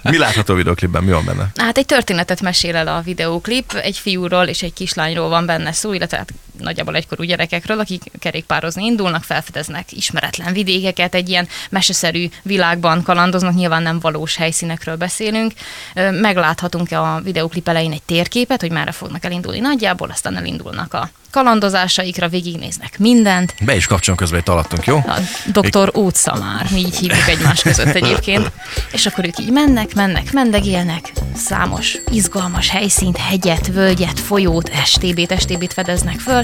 Mi 0.10 0.18
látható 0.18 0.52
a 0.52 0.56
videoklipben? 0.56 1.04
Mi 1.04 1.10
van 1.10 1.24
benne? 1.24 1.50
Hát 1.56 1.78
egy 1.78 1.86
történetet 1.86 2.40
mesél 2.40 2.76
el 2.76 2.88
a 2.88 3.00
videoklip, 3.00 3.72
egy 3.72 3.98
fiúról 3.98 4.44
és 4.44 4.62
egy 4.62 4.72
kislányról 4.72 5.28
van 5.28 5.46
benne 5.46 5.72
szó, 5.72 5.92
illetve 5.92 6.16
hát 6.16 6.32
nagyjából 6.58 6.94
egykorú 6.94 7.22
gyerekekről, 7.22 7.78
akik 7.78 8.02
kerékpározni 8.18 8.84
indulnak, 8.84 9.22
felfedeznek 9.22 9.92
ismeretlen 9.92 10.52
vidékeket, 10.52 11.14
egy 11.14 11.28
ilyen 11.28 11.48
meseszerű 11.70 12.28
világban 12.42 13.02
kalandoznak, 13.02 13.54
nyilván 13.54 13.82
nem 13.82 14.00
valós 14.00 14.36
helyszínekről 14.36 14.96
beszélünk. 14.96 15.52
Megláthatunk 16.10 16.92
a 16.92 17.20
videoklip 17.24 17.68
elején 17.68 17.92
egy 17.92 18.02
térképet, 18.02 18.60
hogy 18.60 18.70
merre 18.70 18.92
fognak 18.92 19.24
elindulni 19.24 19.60
nagyjából, 19.60 20.10
aztán 20.10 20.36
elindulnak 20.36 20.94
a 20.94 21.10
kalandozásaikra 21.34 22.28
végignéznek 22.28 22.98
mindent. 22.98 23.54
Be 23.64 23.76
is 23.76 23.86
kapcsolom 23.86 24.18
közben, 24.18 24.40
hogy 24.44 24.54
alattunk, 24.54 24.84
jó? 24.84 24.96
A 24.96 25.18
doktor 25.52 25.92
Ótszamár, 25.96 26.66
mi 26.70 26.78
így 26.78 26.96
hívjuk 26.96 27.28
egymás 27.28 27.62
között 27.62 27.94
egyébként. 27.94 28.50
És 28.92 29.06
akkor 29.06 29.24
ők 29.24 29.38
így 29.38 29.50
mennek, 29.50 29.94
mennek, 29.94 30.32
mendegélnek, 30.32 31.12
számos 31.36 31.96
izgalmas 32.10 32.70
helyszínt, 32.70 33.16
hegyet, 33.16 33.66
völgyet, 33.66 34.20
folyót, 34.20 34.70
STB-t, 34.84 35.40
STB-t 35.40 35.72
fedeznek 35.72 36.18
föl, 36.18 36.42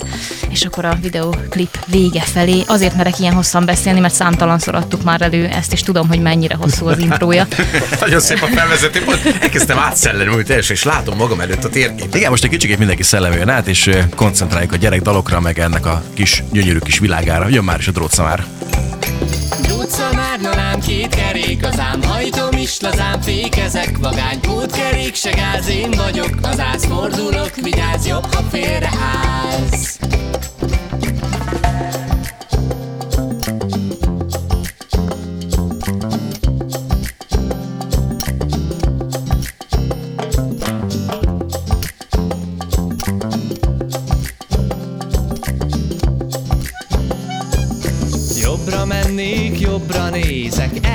és 0.49 0.65
akkor 0.65 0.85
a 0.85 0.99
videoklip 1.03 1.79
vége 1.87 2.21
felé, 2.21 2.63
azért 2.67 2.97
merek 2.97 3.19
ilyen 3.19 3.35
hosszan 3.35 3.65
beszélni, 3.65 4.01
mert 4.01 4.15
számtalanszor 4.15 4.75
adtuk 4.75 5.03
már 5.03 5.23
elő 5.23 5.47
ezt, 5.47 5.73
és 5.73 5.83
tudom, 5.83 6.09
hogy 6.09 6.21
mennyire 6.21 6.55
hosszú 6.55 6.87
az 6.87 6.99
intrója. 6.99 7.47
Nagyon 8.01 8.21
szép 8.21 8.43
a 8.43 8.47
felvezető, 8.47 9.05
elkezdtem 9.41 9.79
átszellenülni 9.79 10.43
teljesen, 10.43 10.77
és 10.77 10.83
látom 10.83 11.17
magam 11.17 11.41
előtt 11.41 11.65
a 11.65 11.69
térképet. 11.69 12.15
Igen, 12.15 12.31
most 12.31 12.45
egy 12.45 12.51
kicsit 12.51 12.79
mindenki 12.79 13.03
szellemüljön 13.03 13.49
át, 13.49 13.67
és 13.67 13.91
koncentráljuk 14.15 14.73
a 14.73 14.77
gyerek 14.77 15.03
dalokra, 15.03 15.41
meg 15.41 15.59
ennek 15.59 15.87
a 15.87 16.03
kis 16.15 16.43
gyönyörű 16.53 16.79
kis 16.79 16.99
világára. 16.99 17.49
Jön 17.49 17.65
már 17.65 17.79
is 17.79 17.89
a 17.89 17.93
drótszamár. 17.93 18.45
Drótszamár, 19.63 20.20
nalám 20.20 20.20
fékezek 23.71 23.99
vagány, 23.99 24.41
pótkerék 24.41 25.15
se 25.15 25.31
gáz, 25.31 25.69
én 25.69 25.91
vagyok 25.91 26.35
az 26.43 26.61
ász, 26.61 26.85
fordulok, 26.85 27.55
vigyázz, 27.55 28.07
jobb, 28.07 28.35
ha 28.35 28.43
félreállsz. 28.43 30.00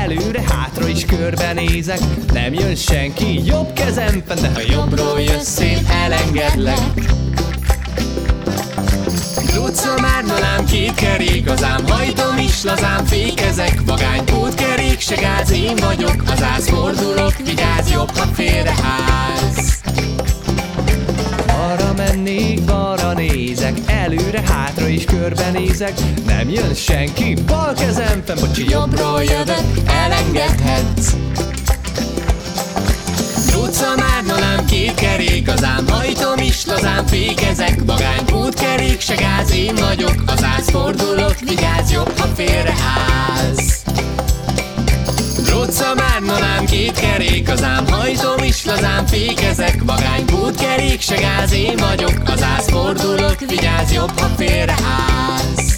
Előre, 0.04 0.42
hátra 0.50 0.88
is 0.88 1.06
körbenézek. 1.06 2.00
Nem 2.34 2.54
jön 2.54 2.75
senki, 2.75 3.46
jobb 3.46 3.74
kezem 3.74 4.24
De 4.42 4.52
ha 4.54 4.60
jobbról 4.70 5.22
jössz, 5.22 5.60
én 5.60 5.86
elengedlek. 6.04 6.80
Lucca 9.56 10.02
már 10.02 10.25
nalám 10.25 10.66
két 10.66 10.94
kerék 10.94 11.50
az 11.50 11.64
ám 11.64 11.88
Hajtom 11.88 12.38
is 12.38 12.64
lazám, 12.64 13.06
fékezek. 13.06 13.82
Vagány 13.86 14.25
pótkerék, 14.25 15.00
se 15.00 15.16
gáz 15.16 15.52
Én 15.52 15.75
vagyok, 15.75 16.24
az 16.32 16.44
ász 16.44 16.70
fordulok 16.70 17.38
Vigyázz 17.38 17.92
jobb, 17.92 18.10
ha 18.18 18.25
félreház 18.34 19.82
Arra 21.48 21.94
mennék, 21.94 22.64
balra 22.64 23.14
nézek 23.14 23.85
Előre, 24.06 24.42
hátra 24.42 24.88
is 24.88 25.06
körbenézek. 25.06 25.94
Nem 26.26 26.50
jön 26.50 26.74
senki, 26.74 27.34
bal 27.46 27.74
kezem 27.74 28.24
fenn 28.26 28.40
Bocsi, 28.40 28.70
Jobbról 28.70 29.24
jövök, 29.24 29.64
elengedhetsz. 29.88 31.14
Utca 33.56 33.96
már 33.96 34.24
nolám 34.28 34.66
két 34.66 34.94
kerék 34.94 35.50
az 35.50 35.64
ám 35.64 35.88
Hajtom 35.88 36.38
is 36.38 36.66
lazám, 36.66 37.06
fékezek. 37.06 37.80
Vagány 37.86 38.26
pótkerék, 38.26 39.00
se 39.00 39.16
gáz 39.16 39.52
Én 39.52 39.76
vagyok, 39.76 40.24
az 40.26 40.44
ász 40.44 40.70
fordulok 40.70 41.40
Vigyázz 41.40 41.92
jobb, 41.92 42.18
ha 42.18 42.28
félreállsz. 42.28 43.56
Utca 43.56 43.85
már 46.25 46.39
nolám 46.39 46.65
két 46.65 47.00
kerék 47.00 47.50
az 47.50 47.63
ám 47.63 47.88
Hajtom 47.88 48.44
is 48.44 48.65
lazám, 48.65 49.05
fékezek 49.05 49.84
Vagány 49.84 50.25
pótkerék, 50.25 51.01
se 51.01 51.15
gáz 51.15 51.51
Én 51.51 51.77
vagyok, 51.77 52.22
az 52.25 52.44
ász 52.44 52.70
fordulok 52.70 53.39
Vigyázz 53.39 53.91
jobb, 53.91 54.20
ha 54.20 54.27
félreállsz 54.27 55.75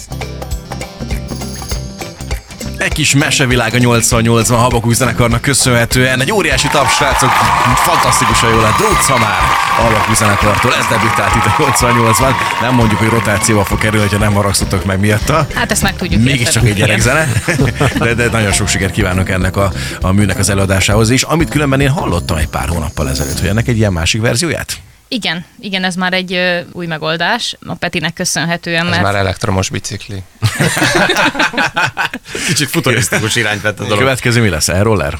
Egy 2.78 2.92
kis 2.92 3.14
mesevilág 3.14 3.74
a 3.74 3.78
88-ban 3.78 4.56
Habakuk 4.58 4.92
zenekarnak 4.92 5.40
köszönhetően. 5.40 6.20
Egy 6.20 6.32
óriási 6.32 6.68
taps, 6.68 6.94
srácok, 6.94 7.30
fantasztikusan 7.76 8.50
jól 8.50 8.60
lett. 8.60 8.76
Drót 8.76 9.08
már 9.08 9.40
Habakuk 9.76 10.14
zenekartól. 10.14 10.74
Ez 10.74 10.86
debütált 10.86 11.34
itt 11.34 11.44
a 11.44 11.50
88-ban. 11.50 12.32
Nem 12.60 12.74
mondjuk, 12.74 12.98
hogy 12.98 13.08
rotációval 13.08 13.64
fog 13.64 13.78
kerülni, 13.78 14.08
ha 14.08 14.18
nem 14.18 14.32
haragszotok 14.32 14.84
meg 14.84 15.00
miatta. 15.00 15.46
Hát 15.54 15.70
ezt 15.70 15.82
meg 15.82 15.96
tudjuk 15.96 16.22
Mégiscsak 16.22 16.64
egy 16.64 16.74
gyerekzene, 16.74 17.28
de, 17.98 18.14
de 18.14 18.28
nagyon 18.28 18.52
sok 18.52 18.68
sikert 18.68 18.92
kívánok 18.92 19.28
ennek 19.28 19.56
a, 19.56 19.72
a 20.00 20.12
műnek 20.12 20.38
az 20.38 20.48
előadásához 20.48 21.10
is, 21.10 21.22
amit 21.22 21.50
különben 21.50 21.80
én 21.80 21.90
hallottam 21.90 22.36
egy 22.36 22.48
pár 22.48 22.68
hónappal 22.68 23.08
ezelőtt, 23.08 23.38
hogy 23.38 23.48
ennek 23.48 23.68
egy 23.68 23.76
ilyen 23.76 23.92
másik 23.92 24.20
verzióját. 24.20 24.80
Igen, 25.10 25.44
igen, 25.60 25.84
ez 25.84 25.94
már 25.94 26.12
egy 26.12 26.32
ö, 26.32 26.60
új 26.72 26.86
megoldás, 26.86 27.56
a 27.66 27.74
Petinek 27.74 28.12
köszönhetően, 28.12 28.84
Ez 28.84 28.90
mert 28.90 29.02
már 29.02 29.14
elektromos 29.14 29.68
bicikli. 29.70 30.22
Kicsit 32.46 32.68
futurisztikus 32.68 33.36
irányt 33.36 33.60
vett 33.62 33.78
a 33.78 33.82
A 33.82 33.84
dolog. 33.84 33.98
következő 33.98 34.40
mi 34.40 34.48
lesz? 34.48 34.68
E-roller? 34.68 35.18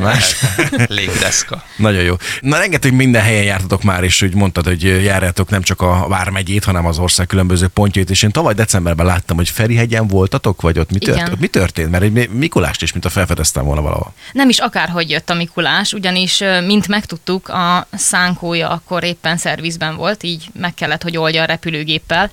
Más? 0.00 0.36
Légdeszka. 0.86 1.62
Nagyon 1.76 2.02
jó. 2.02 2.14
Na 2.40 2.58
rengeteg 2.58 2.92
minden 2.92 3.22
helyen 3.22 3.42
jártatok 3.44 3.82
már, 3.82 4.04
és 4.04 4.22
úgy 4.22 4.34
mondtad, 4.34 4.66
hogy 4.66 4.82
járjátok 4.82 5.50
nem 5.50 5.62
csak 5.62 5.80
a 5.80 6.06
Vármegyét, 6.08 6.64
hanem 6.64 6.86
az 6.86 6.98
ország 6.98 7.26
különböző 7.26 7.66
pontjait, 7.68 8.10
és 8.10 8.22
én 8.22 8.30
tavaly 8.30 8.54
decemberben 8.54 9.06
láttam, 9.06 9.36
hogy 9.36 9.48
Ferihegyen 9.48 10.06
voltatok, 10.06 10.60
vagy 10.60 10.78
ott 10.78 10.90
mi, 10.90 10.98
tört, 10.98 11.16
Igen. 11.18 11.32
ott 11.32 11.40
mi 11.40 11.46
történt? 11.46 11.90
Mert 11.90 12.02
egy 12.04 12.28
Mikulást 12.30 12.82
is, 12.82 12.92
mint 12.92 13.04
a 13.04 13.08
felfedeztem 13.10 13.64
volna 13.64 13.80
valahol. 13.80 14.12
nem 14.32 14.48
is 14.48 14.58
akárhogy 14.58 15.10
jött 15.10 15.30
a 15.30 15.34
Mikulás, 15.34 15.92
ugyanis, 15.92 16.42
mint 16.66 16.88
megtudtuk, 16.88 17.48
a 17.48 17.86
szánkója 17.92 18.68
akkor 18.68 19.02
éppen 19.26 19.38
szervizben 19.38 19.96
volt, 19.96 20.22
így 20.22 20.46
meg 20.52 20.74
kellett, 20.74 21.02
hogy 21.02 21.16
oldja 21.16 21.42
a 21.42 21.44
repülőgéppel. 21.44 22.30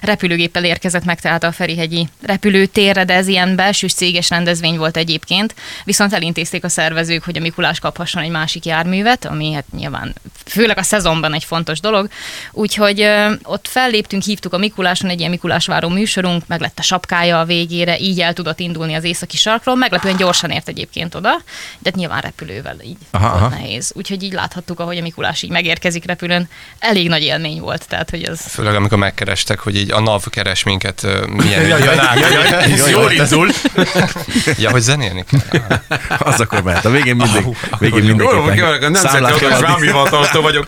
Repülőgéppel 0.00 0.64
érkezett 0.64 1.04
meg 1.04 1.20
tehát 1.20 1.42
a 1.42 1.52
Ferihegyi 1.52 2.08
repülőtérre, 2.22 3.04
de 3.04 3.14
ez 3.14 3.26
ilyen 3.26 3.56
belsős 3.56 3.92
céges 3.92 4.30
rendezvény 4.30 4.76
volt 4.76 4.96
egyébként, 4.96 5.54
viszont 5.84 6.12
elintézték 6.12 6.64
a 6.64 6.68
szervezők, 6.68 7.24
hogy 7.24 7.36
a 7.36 7.40
Mikulás 7.40 7.78
kaphasson 7.78 8.22
egy 8.22 8.30
másik 8.30 8.64
járművet, 8.64 9.24
ami 9.24 9.52
hát 9.52 9.64
nyilván 9.76 10.14
főleg 10.46 10.78
a 10.78 10.82
szezonban 10.82 11.34
egy 11.34 11.44
fontos 11.44 11.80
dolog. 11.80 12.08
Úgyhogy 12.52 13.00
ö, 13.00 13.32
ott 13.42 13.68
felléptünk, 13.68 14.22
hívtuk 14.22 14.52
a 14.52 14.58
Mikuláson 14.58 15.10
egy 15.10 15.18
ilyen 15.18 15.30
Mikulás 15.30 15.66
váró 15.66 15.88
műsorunk, 15.88 16.46
meg 16.46 16.60
lett 16.60 16.78
a 16.78 16.82
sapkája 16.82 17.40
a 17.40 17.44
végére, 17.44 17.98
így 17.98 18.20
el 18.20 18.32
tudott 18.32 18.60
indulni 18.60 18.94
az 18.94 19.04
északi 19.04 19.36
sarkról, 19.36 19.76
meglepően 19.76 20.16
gyorsan 20.16 20.50
ért 20.50 20.68
egyébként 20.68 21.14
oda, 21.14 21.42
de 21.78 21.90
nyilván 21.94 22.20
repülővel 22.20 22.76
így 22.84 22.96
Aha, 23.10 23.26
aha, 23.26 23.48
nehéz. 23.48 23.92
Úgyhogy 23.94 24.22
így 24.22 24.32
láthattuk, 24.32 24.80
ahogy 24.80 24.98
a 24.98 25.02
Mikulás 25.02 25.42
így 25.42 25.50
megérkezik 25.50 26.04
repülőn. 26.32 26.48
Elég 26.78 27.08
nagy 27.08 27.22
élmény 27.22 27.60
volt, 27.60 27.88
tehát 27.88 28.10
hogy 28.10 28.22
az 28.22 28.40
Főleg 28.40 28.74
amikor 28.74 28.98
megkerestek, 28.98 29.58
hogy 29.58 29.76
így 29.76 29.90
a 29.90 30.00
NAV 30.00 30.24
keres 30.30 30.62
minket, 30.62 31.06
milyen 31.26 31.66
Jaj, 31.68 31.80
jaj, 31.82 31.94
jaj, 31.96 32.18
jaj, 32.20 32.32
jaj, 32.50 32.64
ez 32.72 32.88
jól 32.90 33.10
indul. 33.12 33.48
Ja, 34.58 34.70
hogy 34.70 34.80
zenélni 34.80 35.24
kell. 35.50 35.80
Az 36.18 36.40
akkor 36.40 36.62
mehet. 36.62 36.84
A 36.84 36.90
végén 36.90 37.16
mindig, 37.16 37.44
Ah, 37.70 37.78
végén 37.80 38.04
mindenképpen 38.04 38.90
nem 38.90 39.02
szeretem, 39.02 39.52
adni. 39.52 39.66
rámhivataltól 39.66 40.42
vagyok. 40.42 40.66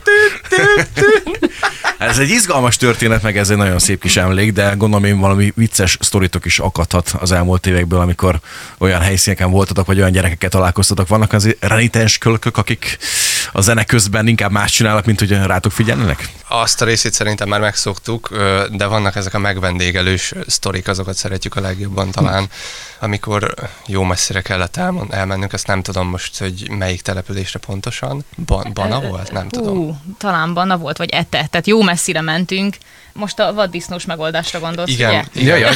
Ez 2.09 2.19
egy 2.19 2.29
izgalmas 2.29 2.77
történet, 2.77 3.23
meg 3.23 3.37
ez 3.39 3.51
egy 3.51 3.57
nagyon 3.57 3.79
szép 3.79 4.01
kis 4.01 4.17
emlék, 4.17 4.53
de 4.53 4.75
gondolom 4.77 5.05
én 5.05 5.19
valami 5.19 5.53
vicces 5.57 5.97
sztoritok 6.01 6.45
is 6.45 6.59
akadhat 6.59 7.15
az 7.21 7.33
elmúlt 7.33 7.67
évekből, 7.67 8.01
amikor 8.01 8.41
olyan 8.79 9.01
helyszíneken 9.01 9.51
voltatok, 9.51 9.87
vagy 9.87 9.99
olyan 9.99 10.13
gyerekekkel 10.13 10.51
találkoztatok. 10.51 11.09
Vannak 11.09 11.33
az 11.33 11.57
renitens 11.61 12.19
kölkök, 12.19 12.57
akik 12.57 12.99
a 13.53 13.61
zene 13.61 13.85
közben 13.85 14.27
inkább 14.27 14.51
más 14.51 14.73
csinálnak, 14.73 15.05
mint 15.05 15.19
hogy 15.19 15.31
rátok 15.31 15.73
figyelnek? 15.73 16.29
Azt 16.49 16.83
a 16.83 16.85
részét 16.85 17.13
szerintem 17.13 17.49
már 17.49 17.61
megszoktuk, 17.61 18.29
de 18.73 18.87
vannak 18.87 19.17
ezek 19.17 19.35
a 19.35 19.39
megvendégelős 19.39 20.33
sztorik, 20.47 20.89
azokat 20.89 21.15
szeretjük 21.15 21.57
a 21.57 21.61
legjobban 21.61 22.11
talán, 22.11 22.49
amikor 23.01 23.55
jó 23.87 24.03
messzire 24.03 24.41
kellett 24.41 24.77
elmond, 24.77 25.13
elmennünk, 25.13 25.53
ezt 25.53 25.67
nem 25.67 25.83
tudom 25.83 26.09
most, 26.09 26.39
hogy 26.39 26.71
melyik 26.71 27.03
településre 27.03 27.59
pontosan. 27.59 28.25
Ban- 28.47 28.73
Bana 28.73 29.01
volt? 29.01 29.33
Nem 29.33 29.49
tudom. 29.49 29.77
Ú, 29.77 29.97
talán 30.19 30.55
Banna 30.55 30.77
volt, 30.77 30.97
vagy 30.97 31.11
Ete, 31.11 31.47
tehát 31.51 31.67
jó 31.67 31.83
messzire 31.95 32.21
mentünk. 32.21 32.77
Most 33.13 33.39
a 33.39 33.53
vaddisznós 33.55 34.05
megoldásra 34.05 34.59
gondolsz, 34.61 34.91
Igen, 34.91 35.09
ugye? 35.11 35.23
igen. 35.41 35.47
Jaj, 35.47 35.61
jaj. 35.61 35.75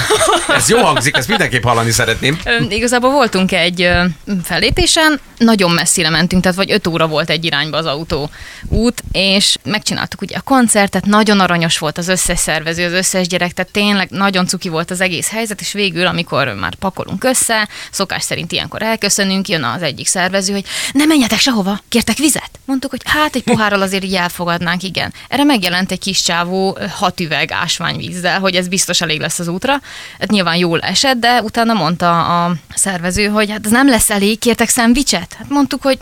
Ez 0.57 0.69
jó 0.69 0.79
hangzik, 0.83 1.17
ezt 1.17 1.29
mindenképp 1.29 1.63
hallani 1.63 1.91
szeretném. 1.91 2.39
Ö, 2.45 2.65
Igazából 2.69 3.11
voltunk 3.11 3.53
egy 3.53 3.83
ö, 3.83 4.05
fellépésen, 4.43 5.21
nagyon 5.37 5.71
messzire 5.71 6.11
mentünk, 6.11 6.43
tehát 6.43 6.57
vagy 6.57 6.71
5 6.73 6.87
óra 6.87 7.07
volt 7.07 7.31
egy 7.31 7.45
irányba 7.45 7.77
az 7.77 7.87
autó 7.87 8.31
út, 8.69 9.03
és 9.13 9.57
megcsináltuk 9.65 10.21
ugye 10.21 10.37
a 10.37 10.41
koncertet, 10.41 11.05
nagyon 11.05 11.41
aranyos 11.41 11.79
volt 11.79 11.99
az 11.99 12.09
összes 12.09 12.39
szervező, 12.39 12.85
az 12.87 12.93
összes 12.93 13.27
gyerek, 13.27 13.53
tehát 13.53 13.73
tényleg 13.73 14.11
nagyon 14.11 14.47
cuki 14.47 14.69
volt 14.69 14.91
az 14.91 15.01
egész 15.01 15.31
helyzet, 15.31 15.61
és 15.61 15.73
végül, 15.73 16.07
amikor 16.07 16.55
már 16.55 16.75
pakolunk 16.75 17.25
össze, 17.25 17.69
szokás 17.91 18.23
szerint 18.23 18.53
ilyenkor 18.53 18.83
elköszönünk, 18.83 19.49
jön 19.49 19.65
az 19.65 19.83
egyik 19.83 20.07
szervező, 20.07 20.53
hogy 20.53 20.65
ne 20.93 21.05
menjetek 21.05 21.39
sehova, 21.39 21.81
kértek 21.89 22.17
vizet? 22.17 22.51
Mondtuk, 22.69 22.91
hogy 22.91 23.01
hát 23.05 23.35
egy 23.35 23.43
pohárral 23.43 23.83
azért 23.83 24.05
így 24.05 24.15
elfogadnánk, 24.15 24.83
igen. 24.83 25.13
Erre 25.29 25.45
megjelent 25.45 25.91
egy 25.91 25.99
kis 25.99 26.23
csávó 26.23 26.79
hat 26.91 27.21
üveg 27.21 27.53
ásványvízzel, 27.53 28.41
hogy 28.41 28.55
ez 28.55 28.69
biztos 28.69 29.01
elég 29.01 29.21
lesz 29.21 29.39
az 29.39 29.49
útra. 29.49 29.81
Hát 30.19 30.31
nyilván 30.31 30.57
jól 30.57 30.81
esett, 30.81 31.17
de 31.17 31.43
utána 31.43 31.73
mondta 31.73 32.45
a 32.45 32.55
szervező, 32.75 33.27
hogy 33.27 33.51
hát 33.51 33.65
ez 33.65 33.71
nem 33.71 33.89
lesz 33.89 34.11
elég, 34.11 34.39
kértek 34.39 34.69
szendvicset? 34.69 35.35
Hát 35.39 35.49
mondtuk, 35.49 35.83
hogy 35.83 35.99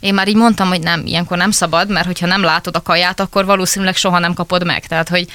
én 0.00 0.14
már 0.14 0.28
így 0.28 0.36
mondtam, 0.36 0.68
hogy 0.68 0.80
nem, 0.80 1.06
ilyenkor 1.06 1.36
nem 1.36 1.50
szabad, 1.50 1.90
mert 1.90 2.06
hogyha 2.06 2.26
nem 2.26 2.42
látod 2.42 2.76
a 2.76 2.82
kaját, 2.82 3.20
akkor 3.20 3.44
valószínűleg 3.44 3.96
soha 3.96 4.18
nem 4.18 4.34
kapod 4.34 4.64
meg. 4.64 4.86
Tehát, 4.86 5.08
hogy 5.08 5.26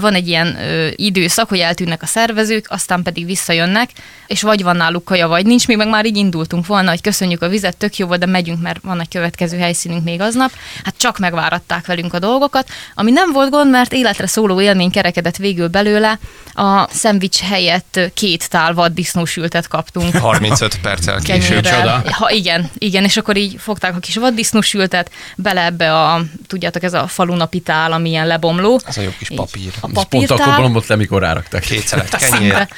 van 0.00 0.14
egy 0.14 0.28
ilyen 0.28 0.56
ö, 0.60 0.88
időszak, 0.96 1.48
hogy 1.48 1.58
eltűnnek 1.58 2.02
a 2.02 2.06
szervezők, 2.06 2.66
aztán 2.68 3.02
pedig 3.02 3.26
visszajönnek, 3.26 3.90
és 4.26 4.42
vagy 4.42 4.62
van 4.62 4.76
náluk 4.76 5.04
kaja, 5.04 5.28
vagy 5.28 5.46
nincs, 5.46 5.66
mi 5.66 5.74
meg 5.74 5.88
már 5.88 6.06
így 6.06 6.16
indultunk 6.16 6.66
volna, 6.66 6.90
hogy 6.90 7.00
köszönjük 7.00 7.42
a 7.42 7.48
vizet, 7.48 7.76
tök 7.76 7.96
jó 7.96 8.06
volt, 8.06 8.20
de 8.20 8.26
megyünk, 8.26 8.62
mert 8.62 8.80
van 8.82 9.00
egy 9.00 9.08
következő 9.08 9.58
helyszínünk 9.58 10.04
még 10.04 10.20
aznap. 10.20 10.50
Hát 10.84 10.94
csak 10.96 11.18
megváratták 11.18 11.86
velünk 11.86 12.14
a 12.14 12.18
dolgokat, 12.18 12.68
ami 12.94 13.10
nem 13.10 13.32
volt 13.32 13.50
gond, 13.50 13.70
mert 13.70 13.92
életre 13.92 14.26
szóló 14.26 14.60
élmény 14.60 14.90
kerekedett 14.90 15.36
végül 15.36 15.68
belőle. 15.68 16.18
A 16.52 16.88
szendvics 16.90 17.40
helyett 17.40 18.00
két 18.14 18.50
tál 18.50 18.74
vaddisznósültet 18.74 19.68
kaptunk. 19.68 20.16
35 20.16 20.80
perccel 20.80 21.20
később. 21.20 21.62
kenyérrel. 21.62 22.04
Ha, 22.10 22.30
igen, 22.30 22.70
igen, 22.78 23.04
és 23.04 23.16
akkor 23.16 23.36
így 23.36 23.56
fogták 23.58 23.94
a 23.98 24.00
kis 24.00 24.16
vaddisznósültet, 24.16 25.10
bele 25.36 25.64
ebbe 25.64 25.94
a, 25.94 26.24
tudjátok, 26.46 26.82
ez 26.82 26.94
a 26.94 27.06
falunapi 27.06 27.60
tál, 27.60 27.92
ami 27.92 28.08
ilyen 28.08 28.26
lebomló. 28.26 28.80
Ez 28.86 28.96
a 28.96 29.00
jó 29.00 29.10
kis 29.18 29.28
papír. 29.34 29.72
A 29.80 29.80
Pont 29.80 29.96
akkor 29.96 30.08
papírtál. 30.08 30.60
bomlott 30.60 30.86
le, 30.86 30.96
mikor 30.96 31.22
ráraktak. 31.22 31.60
Két 31.60 31.86
szelet 31.86 32.16
kenyér. 32.16 32.68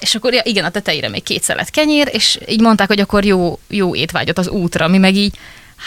És 0.00 0.14
akkor 0.14 0.32
ja, 0.32 0.40
igen, 0.44 0.64
a 0.64 0.70
tetejére 0.70 1.08
még 1.08 1.22
két 1.22 1.42
szelet 1.42 1.70
kenyér, 1.70 2.08
és 2.12 2.38
így 2.48 2.60
mondták, 2.60 2.88
hogy 2.88 3.00
akkor 3.00 3.24
jó, 3.24 3.58
jó 3.68 3.94
étvágyat 3.94 4.38
az 4.38 4.48
útra, 4.48 4.88
mi 4.88 4.98
meg 4.98 5.14
így 5.14 5.34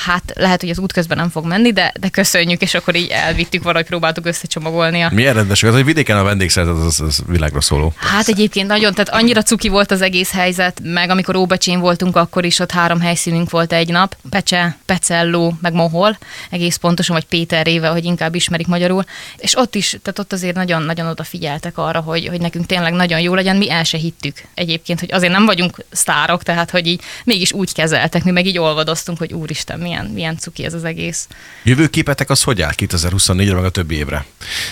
hát 0.03 0.33
lehet, 0.35 0.61
hogy 0.61 0.69
az 0.69 0.79
út 0.79 0.93
közben 0.93 1.17
nem 1.17 1.29
fog 1.29 1.45
menni, 1.45 1.73
de, 1.73 1.93
de 1.99 2.09
köszönjük, 2.09 2.61
és 2.61 2.73
akkor 2.73 2.95
így 2.95 3.09
elvittük 3.09 3.63
valahogy 3.63 3.85
próbáltuk 3.85 4.25
összecsomagolni 4.25 5.01
a 5.01 5.09
Milyen 5.13 5.33
rendesek, 5.33 5.69
az, 5.69 5.75
hogy 5.75 5.85
vidéken 5.85 6.17
a 6.17 6.23
vendégszerzet 6.23 6.75
az, 6.75 6.99
az 7.01 7.21
világra 7.27 7.61
szóló. 7.61 7.93
Hát 7.97 8.27
egyébként 8.27 8.67
nagyon, 8.67 8.93
tehát 8.93 9.09
annyira 9.09 9.41
cuki 9.41 9.67
volt 9.67 9.91
az 9.91 10.01
egész 10.01 10.31
helyzet, 10.31 10.81
meg 10.83 11.09
amikor 11.09 11.35
Óbecsén 11.35 11.79
voltunk, 11.79 12.15
akkor 12.15 12.45
is 12.45 12.59
ott 12.59 12.71
három 12.71 12.99
helyszínünk 12.99 13.49
volt 13.49 13.73
egy 13.73 13.89
nap, 13.89 14.15
Pecse, 14.29 14.77
Pecelló, 14.85 15.57
meg 15.61 15.73
Mohol, 15.73 16.17
egész 16.49 16.75
pontosan, 16.75 17.15
vagy 17.15 17.25
Péter 17.25 17.65
réve, 17.65 17.87
hogy 17.87 18.05
inkább 18.05 18.35
ismerik 18.35 18.67
magyarul, 18.67 19.03
és 19.37 19.57
ott 19.57 19.75
is, 19.75 19.89
tehát 20.01 20.19
ott 20.19 20.33
azért 20.33 20.55
nagyon-nagyon 20.55 21.07
odafigyeltek 21.07 21.77
arra, 21.77 21.99
hogy, 21.99 22.27
hogy 22.27 22.41
nekünk 22.41 22.65
tényleg 22.65 22.93
nagyon 22.93 23.19
jó 23.19 23.33
legyen, 23.33 23.55
mi 23.55 23.71
el 23.71 23.83
se 23.83 23.97
hittük 23.97 24.43
egyébként, 24.53 24.99
hogy 24.99 25.11
azért 25.11 25.31
nem 25.31 25.45
vagyunk 25.45 25.77
sztárok, 25.91 26.43
tehát 26.43 26.69
hogy 26.69 26.87
így 26.87 27.01
mégis 27.23 27.51
úgy 27.51 27.73
kezeltek, 27.73 28.23
mi 28.23 28.31
meg 28.31 28.45
így 28.45 28.57
olvadoztunk, 28.57 29.17
hogy 29.17 29.33
úristen, 29.33 29.79
milyen, 29.85 30.05
milyen 30.05 30.37
cuki 30.37 30.65
ez 30.65 30.73
az 30.73 30.83
egész. 30.83 31.27
Jövőképetek 31.63 32.29
az 32.29 32.43
hogy 32.43 32.61
áll 32.61 32.73
2024-re, 32.77 33.53
meg 33.53 33.63
a 33.63 33.69
többi 33.69 33.95
évre? 33.95 34.25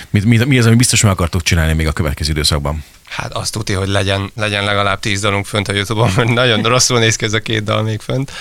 Mi, 0.09 0.19
mi, 0.25 0.37
mi 0.37 0.57
az, 0.57 0.65
ami 0.65 0.75
biztos 0.75 1.01
meg 1.01 1.11
akartok 1.11 1.41
csinálni 1.41 1.73
még 1.73 1.87
a 1.87 1.91
következő 1.91 2.31
időszakban? 2.31 2.83
Hát 3.05 3.33
azt 3.33 3.51
tudja, 3.51 3.79
hogy 3.79 3.87
legyen, 3.87 4.31
legyen 4.35 4.63
legalább 4.63 4.99
tíz 4.99 5.21
dalunk 5.21 5.45
fönt 5.45 5.67
a 5.67 5.73
Youtube-on, 5.73 6.11
mert 6.15 6.29
nagyon 6.29 6.61
rosszul 6.61 6.99
néz 6.99 7.15
ki 7.15 7.25
ez 7.25 7.33
a 7.33 7.39
két 7.39 7.63
dal 7.63 7.83
még 7.83 7.99
fönt. 8.01 8.31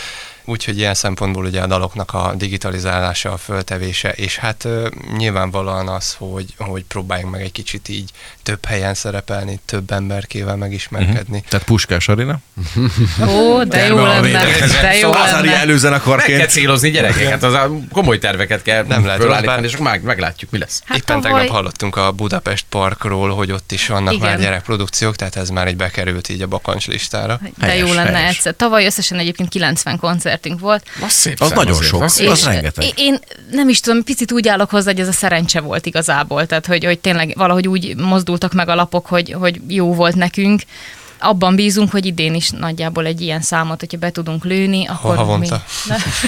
Úgyhogy 0.44 0.78
ilyen 0.78 0.94
szempontból 0.94 1.44
ugye 1.44 1.60
a 1.60 1.66
daloknak 1.66 2.14
a 2.14 2.32
digitalizálása, 2.36 3.32
a 3.32 3.36
föltevése, 3.36 4.10
és 4.10 4.36
hát 4.36 4.64
ö, 4.64 4.88
nyilvánvalóan 5.16 5.88
az, 5.88 6.14
hogy, 6.18 6.54
hogy 6.58 6.84
próbáljunk 6.84 7.32
meg 7.32 7.42
egy 7.42 7.52
kicsit 7.52 7.88
így 7.88 8.10
több 8.42 8.64
helyen 8.64 8.94
szerepelni, 8.94 9.60
több 9.64 9.90
emberkével 9.92 10.56
megismerkedni. 10.56 11.36
Uh-huh. 11.36 11.48
Tehát 11.48 11.66
Puskás 11.66 12.08
Arena? 12.08 12.38
Ó, 13.28 13.64
de 13.64 13.86
jó 13.86 14.04
lenne, 14.04 14.30
de 14.80 14.96
jó 14.96 15.10
Lázár 15.10 15.30
lenne. 15.30 15.42
ilyen 15.42 15.42
Meg 15.42 15.50
kell 15.52 15.60
előzenekarként. 15.60 16.50
célozni 16.50 16.90
gyerekeket, 16.90 17.42
az 17.42 17.52
a 17.54 17.70
komoly 17.92 18.18
terveket 18.18 18.62
kell 18.62 18.84
Nem 18.84 19.04
lehet 19.06 19.20
fölállítani, 19.20 19.66
és 19.66 19.72
akkor 19.74 19.86
meg, 19.86 20.02
meglátjuk, 20.02 20.50
mi 20.50 20.58
lesz. 20.58 20.82
Hát 20.86 20.96
Éppen 20.96 21.20
tavaly- 21.20 21.38
tegnap 21.40 21.56
hallottunk 21.56 21.96
a 21.96 22.12
Budapest 22.12 22.64
Parkról, 22.68 23.30
hogy 23.34 23.52
ott 23.52 23.72
is 23.72 23.86
vannak 23.86 24.12
Igen. 24.12 24.28
már 24.28 24.38
gyerekprodukciók, 24.40 25.16
tehát 25.16 25.36
ez 25.36 25.48
már 25.48 25.66
egy 25.66 25.76
bekerült 25.76 26.28
így 26.28 26.42
a 26.42 26.46
bakancs 26.46 26.86
listára. 26.86 27.40
De 27.58 27.66
Helyes, 27.66 27.88
jó 27.88 27.94
lenne 27.94 28.16
helyes. 28.16 28.34
egyszer. 28.34 28.54
Tavaly 28.56 28.84
összesen 28.84 29.18
egyébként 29.18 29.48
90 29.48 29.98
koncertünk 30.32 30.60
volt. 30.60 30.84
Az 31.02 31.10
szép 31.12 31.40
Az 31.40 31.50
nagyon 31.50 31.72
azért, 31.72 31.86
sok. 31.88 32.02
az- 32.02 32.20
És- 32.20 32.28
Az 32.28 32.44
rengeteg. 32.44 32.84
én- 32.84 32.92
Én 32.96 33.18
nem 33.50 33.68
is 33.68 33.80
tudom, 33.80 34.02
picit 34.04 34.32
úgy 34.32 34.48
állok 34.48 34.70
hozzá, 34.70 34.90
hogy 34.90 35.00
ez 35.00 35.08
a 35.08 35.12
szerencse 35.12 35.60
volt 35.60 35.86
igazából. 35.86 36.46
Tehát, 36.46 36.66
hogy, 36.66 36.84
hogy 36.84 36.98
tényleg 36.98 37.32
valahogy 37.36 37.68
úgy 37.68 37.96
mozdultak 37.96 38.52
meg 38.52 38.68
a 38.68 38.74
lapok, 38.74 39.06
hogy, 39.06 39.32
hogy 39.32 39.60
jó 39.68 39.94
volt 39.94 40.14
nekünk. 40.14 40.62
Abban 41.22 41.54
bízunk, 41.54 41.90
hogy 41.90 42.06
idén 42.06 42.34
is 42.34 42.50
nagyjából 42.50 43.06
egy 43.06 43.20
ilyen 43.20 43.40
számot, 43.40 43.80
hogyha 43.80 43.98
be 43.98 44.10
tudunk 44.10 44.44
lőni, 44.44 44.86
akkor 44.86 45.16
havonta? 45.16 45.62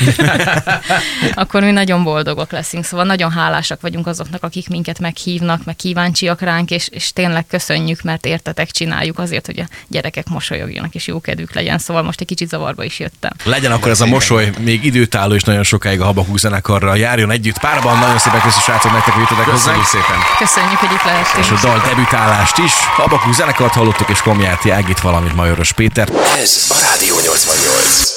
mi, 0.01 0.07
akkor 1.43 1.63
mi 1.63 1.71
nagyon 1.71 2.03
boldogok 2.05 2.53
leszünk. 2.53 2.85
Szóval 2.85 3.05
nagyon 3.07 3.31
hálásak 3.31 3.81
vagyunk 3.81 4.07
azoknak, 4.07 4.43
akik 4.43 4.69
minket 4.69 4.99
meghívnak, 4.99 5.65
meg 5.65 5.77
kíváncsiak 5.77 6.41
ránk, 6.41 6.71
és, 6.71 6.89
és 6.89 7.13
tényleg 7.13 7.47
köszönjük, 7.47 8.03
mert 8.03 8.27
értetek 8.27 8.71
csináljuk 8.71 9.19
azért, 9.19 9.47
hogy 9.47 9.59
a 9.59 9.67
gyerekek 9.89 10.29
mosolyogjanak, 10.29 10.95
és 10.95 11.07
jó 11.07 11.21
kedvük 11.21 11.55
legyen. 11.55 11.79
Szóval 11.79 12.03
most 12.03 12.21
egy 12.21 12.27
kicsit 12.27 12.49
zavarba 12.49 12.85
is 12.85 12.99
jöttem. 12.99 13.33
Legyen 13.45 13.73
akkor 13.73 13.91
ez 13.91 14.01
a 14.01 14.07
mosoly 14.07 14.53
még 14.61 14.85
időtálló 14.85 15.35
és 15.35 15.43
nagyon 15.43 15.63
sokáig 15.63 16.01
a 16.01 16.05
Habakuk 16.05 16.39
zenekarral 16.39 16.97
járjon 16.97 17.31
együtt. 17.31 17.59
Párban 17.59 17.99
nagyon 17.99 18.19
szépen 18.19 18.41
köszi 18.41 18.61
srácok 18.61 18.93
nektek, 18.93 19.15
hogy. 19.15 19.23
Köszönjük 19.45 19.85
szépen. 19.85 20.19
Köszönjük, 20.39 20.79
hogy 20.79 20.93
itt 20.93 21.03
lehettünk. 21.05 21.45
És 21.45 21.51
a 21.51 21.59
dal 21.67 21.83
debütálást 21.89 22.59
is. 22.59 22.73
Habakuk 22.73 23.35
zenekart 23.35 23.73
hallottuk, 23.73 24.09
és 24.09 24.23
Komjáti 24.23 24.71
Ágit, 24.85 25.01
valamint 25.01 25.35
Majoros 25.35 25.73
Péter. 25.73 26.09
Ez 26.37 26.67
a 26.69 26.79
Rádió 26.81 27.17
88. 27.17 28.14